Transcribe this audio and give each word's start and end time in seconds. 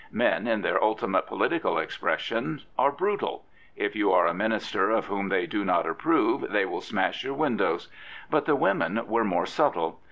Men 0.11 0.47
in 0.47 0.63
their 0.63 0.83
ultimate 0.83 1.27
political 1.27 1.77
expression 1.77 2.61
are 2.75 2.91
brutal. 2.91 3.45
If 3.75 3.95
you 3.95 4.11
are 4.11 4.25
a 4.25 4.33
Minister 4.33 4.89
of 4.89 5.05
whom 5.05 5.29
they 5.29 5.45
do 5.45 5.63
not 5.63 5.85
approve 5.87 6.49
they 6.49 6.65
will 6.65 6.81
smash 6.81 7.23
your 7.23 7.35
windows. 7.35 7.87
But 8.31 8.45
the 8.45 8.55
women 8.55 9.05
were 9.05 9.23
more 9.23 9.45
subtle. 9.45 9.99